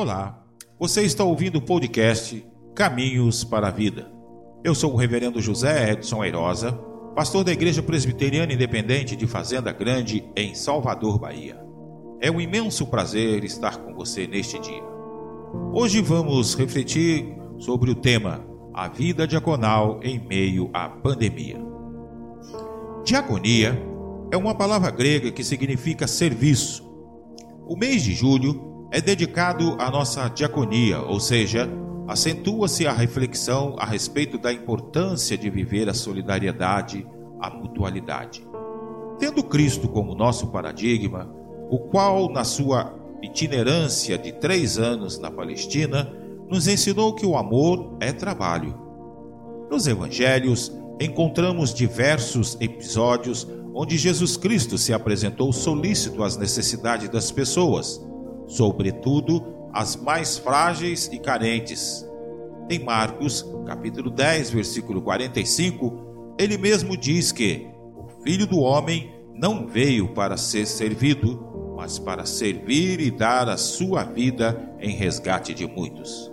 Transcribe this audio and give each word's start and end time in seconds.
Olá, 0.00 0.46
você 0.78 1.02
está 1.02 1.24
ouvindo 1.24 1.56
o 1.56 1.60
podcast 1.60 2.46
Caminhos 2.72 3.42
para 3.42 3.66
a 3.66 3.70
Vida. 3.72 4.08
Eu 4.62 4.72
sou 4.72 4.92
o 4.92 4.96
reverendo 4.96 5.42
José 5.42 5.90
Edson 5.90 6.22
Airosa, 6.22 6.70
pastor 7.16 7.42
da 7.42 7.50
Igreja 7.50 7.82
Presbiteriana 7.82 8.52
Independente 8.52 9.16
de 9.16 9.26
Fazenda 9.26 9.72
Grande, 9.72 10.24
em 10.36 10.54
Salvador, 10.54 11.18
Bahia. 11.18 11.60
É 12.20 12.30
um 12.30 12.40
imenso 12.40 12.86
prazer 12.86 13.42
estar 13.42 13.78
com 13.78 13.92
você 13.92 14.24
neste 14.28 14.60
dia. 14.60 14.84
Hoje 15.72 16.00
vamos 16.00 16.54
refletir 16.54 17.36
sobre 17.58 17.90
o 17.90 17.96
tema 17.96 18.46
A 18.72 18.86
Vida 18.86 19.26
Diaconal 19.26 19.98
em 20.04 20.16
Meio 20.16 20.70
à 20.72 20.88
Pandemia. 20.88 21.60
Diaconia 23.04 23.76
é 24.30 24.36
uma 24.36 24.54
palavra 24.54 24.92
grega 24.92 25.32
que 25.32 25.42
significa 25.42 26.06
serviço. 26.06 26.88
O 27.66 27.76
mês 27.76 28.04
de 28.04 28.14
julho 28.14 28.67
é 28.90 29.00
dedicado 29.00 29.76
à 29.78 29.90
nossa 29.90 30.28
diaconia, 30.28 31.00
ou 31.00 31.20
seja, 31.20 31.68
acentua-se 32.06 32.86
a 32.86 32.92
reflexão 32.92 33.76
a 33.78 33.84
respeito 33.84 34.38
da 34.38 34.52
importância 34.52 35.36
de 35.36 35.50
viver 35.50 35.88
a 35.90 35.94
solidariedade, 35.94 37.06
a 37.38 37.50
mutualidade. 37.50 38.46
Tendo 39.18 39.42
Cristo 39.42 39.88
como 39.88 40.14
nosso 40.14 40.46
paradigma, 40.46 41.30
o 41.70 41.78
qual, 41.78 42.30
na 42.32 42.44
sua 42.44 42.94
itinerância 43.22 44.16
de 44.16 44.32
três 44.32 44.78
anos 44.78 45.18
na 45.18 45.30
Palestina, 45.30 46.10
nos 46.48 46.66
ensinou 46.66 47.14
que 47.14 47.26
o 47.26 47.36
amor 47.36 47.96
é 48.00 48.10
trabalho. 48.10 48.74
Nos 49.70 49.86
evangelhos, 49.86 50.72
encontramos 50.98 51.74
diversos 51.74 52.56
episódios 52.58 53.46
onde 53.74 53.98
Jesus 53.98 54.36
Cristo 54.38 54.78
se 54.78 54.94
apresentou 54.94 55.52
solícito 55.52 56.22
às 56.22 56.38
necessidades 56.38 57.10
das 57.10 57.30
pessoas 57.30 58.07
sobretudo 58.48 59.44
as 59.72 59.94
mais 59.94 60.38
frágeis 60.38 61.08
e 61.12 61.18
carentes. 61.18 62.04
Em 62.70 62.78
Marcos, 62.80 63.46
capítulo 63.66 64.10
10, 64.10 64.50
versículo 64.50 65.00
45, 65.02 66.34
ele 66.38 66.58
mesmo 66.58 66.96
diz 66.96 67.30
que 67.30 67.68
o 67.96 68.22
Filho 68.22 68.46
do 68.46 68.58
homem 68.58 69.14
não 69.34 69.66
veio 69.66 70.08
para 70.08 70.36
ser 70.36 70.66
servido, 70.66 71.74
mas 71.76 71.98
para 71.98 72.26
servir 72.26 73.00
e 73.00 73.10
dar 73.10 73.48
a 73.48 73.56
sua 73.56 74.02
vida 74.02 74.74
em 74.80 74.90
resgate 74.90 75.54
de 75.54 75.66
muitos. 75.66 76.30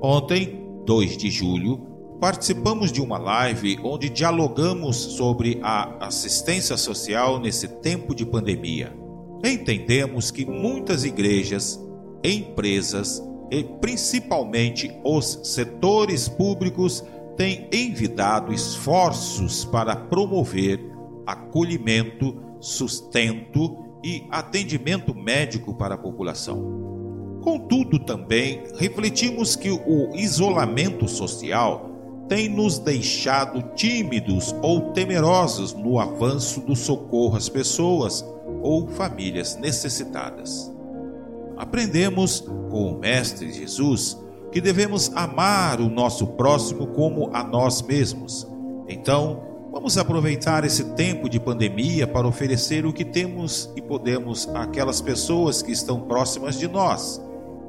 Ontem, 0.00 0.58
2 0.86 1.16
de 1.16 1.30
julho, 1.30 1.78
participamos 2.20 2.90
de 2.90 3.00
uma 3.00 3.18
live 3.18 3.78
onde 3.84 4.08
dialogamos 4.08 4.96
sobre 4.96 5.60
a 5.62 6.06
assistência 6.06 6.76
social 6.76 7.38
nesse 7.38 7.68
tempo 7.68 8.14
de 8.14 8.24
pandemia 8.24 9.01
entendemos 9.42 10.30
que 10.30 10.46
muitas 10.46 11.04
igrejas, 11.04 11.80
empresas 12.22 13.22
e 13.50 13.64
principalmente 13.64 14.90
os 15.04 15.40
setores 15.42 16.28
públicos 16.28 17.04
têm 17.36 17.68
envidado 17.72 18.52
esforços 18.52 19.64
para 19.64 19.96
promover 19.96 20.80
acolhimento, 21.26 22.40
sustento 22.60 23.76
e 24.04 24.26
atendimento 24.30 25.14
médico 25.14 25.74
para 25.74 25.94
a 25.94 25.98
população. 25.98 27.40
Contudo, 27.42 27.98
também 27.98 28.62
refletimos 28.78 29.56
que 29.56 29.70
o 29.70 30.14
isolamento 30.14 31.08
social 31.08 31.90
tem 32.28 32.48
nos 32.48 32.78
deixado 32.78 33.74
tímidos 33.74 34.54
ou 34.62 34.92
temerosos 34.92 35.74
no 35.74 35.98
avanço 35.98 36.60
do 36.60 36.76
socorro 36.76 37.36
às 37.36 37.48
pessoas 37.48 38.24
ou 38.62 38.88
famílias 38.88 39.56
necessitadas. 39.56 40.72
Aprendemos 41.56 42.40
com 42.40 42.92
o 42.92 42.98
Mestre 42.98 43.52
Jesus 43.52 44.18
que 44.50 44.60
devemos 44.60 45.10
amar 45.14 45.80
o 45.80 45.88
nosso 45.88 46.26
próximo 46.26 46.86
como 46.88 47.30
a 47.34 47.42
nós 47.42 47.80
mesmos. 47.80 48.46
Então, 48.88 49.42
vamos 49.72 49.96
aproveitar 49.96 50.64
esse 50.64 50.84
tempo 50.94 51.28
de 51.28 51.40
pandemia 51.40 52.06
para 52.06 52.28
oferecer 52.28 52.84
o 52.84 52.92
que 52.92 53.04
temos 53.04 53.72
e 53.74 53.80
podemos 53.80 54.48
àquelas 54.54 55.00
pessoas 55.00 55.62
que 55.62 55.72
estão 55.72 56.02
próximas 56.02 56.58
de 56.58 56.68
nós 56.68 57.20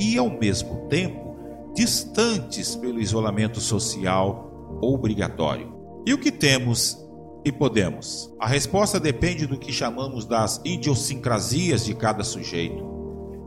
e, 0.00 0.18
ao 0.18 0.28
mesmo 0.28 0.88
tempo, 0.88 1.36
distantes 1.74 2.74
pelo 2.74 3.00
isolamento 3.00 3.60
social 3.60 4.78
obrigatório. 4.80 5.72
E 6.06 6.12
o 6.12 6.18
que 6.18 6.32
temos 6.32 7.03
e 7.44 7.52
podemos? 7.52 8.32
A 8.40 8.46
resposta 8.46 8.98
depende 8.98 9.46
do 9.46 9.58
que 9.58 9.72
chamamos 9.72 10.24
das 10.24 10.60
idiosincrasias 10.64 11.84
de 11.84 11.94
cada 11.94 12.24
sujeito. 12.24 12.94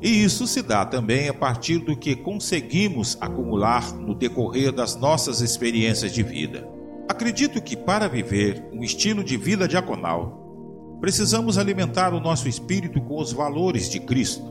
E 0.02 0.24
isso 0.24 0.46
se 0.46 0.62
dá 0.62 0.85
também 0.85 1.28
a 1.28 1.34
partir 1.34 1.80
do 1.80 1.97
que 1.97 2.16
conseguimos 2.16 3.18
acumular 3.19 3.94
no 3.96 4.13
decorrer 4.13 4.72
das 4.72 4.96
nossas 4.96 5.41
experiências 5.41 6.13
de 6.13 6.22
vida. 6.22 6.69
Acredito 7.09 7.62
que 7.62 7.75
para 7.75 8.07
viver 8.07 8.63
um 8.72 8.84
estilo 8.84 9.24
de 9.24 9.38
vida 9.38 9.68
diaconal, 9.68 10.97
precisamos 11.02 11.57
alimentar 11.57 12.13
o 12.13 12.19
nosso 12.19 12.47
espírito 12.47 13.02
com 13.02 13.19
os 13.19 13.34
valores 13.34 13.90
de 13.90 14.00
Cristo, 14.00 14.44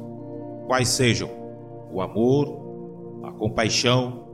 quais 0.66 0.88
sejam 0.88 1.30
o 1.92 2.00
amor, 2.00 3.20
a 3.24 3.30
compaixão, 3.30 4.26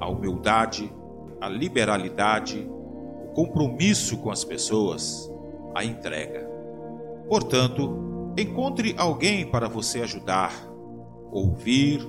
a 0.00 0.08
humildade, 0.08 0.90
a 1.40 1.48
liberalidade, 1.48 2.66
compromisso 3.36 4.16
com 4.16 4.30
as 4.30 4.42
pessoas, 4.42 5.30
a 5.74 5.84
entrega. 5.84 6.48
Portanto, 7.28 8.32
encontre 8.34 8.94
alguém 8.96 9.44
para 9.50 9.68
você 9.68 10.00
ajudar, 10.00 10.54
ouvir, 11.30 12.00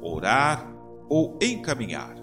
orar 0.00 0.72
ou 1.08 1.36
encaminhar. 1.42 2.14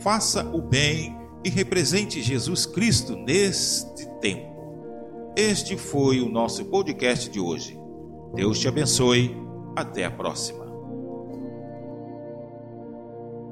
Faça 0.00 0.46
o 0.54 0.60
bem 0.60 1.16
e 1.42 1.48
represente 1.48 2.20
Jesus 2.20 2.66
Cristo 2.66 3.16
neste 3.16 4.06
tempo. 4.20 5.32
Este 5.34 5.74
foi 5.78 6.20
o 6.20 6.28
nosso 6.28 6.66
podcast 6.66 7.30
de 7.30 7.40
hoje. 7.40 7.80
Deus 8.34 8.58
te 8.58 8.68
abençoe. 8.68 9.34
Até 9.74 10.04
a 10.04 10.10
próxima. 10.10 10.67